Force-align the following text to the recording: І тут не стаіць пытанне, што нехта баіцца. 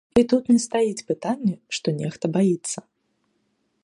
І 0.19 0.21
тут 0.29 0.47
не 0.51 0.55
стаіць 0.63 1.05
пытанне, 1.11 1.53
што 1.79 1.87
нехта 1.99 2.25
баіцца. 2.39 2.79